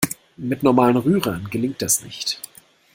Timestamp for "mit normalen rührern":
0.37-1.47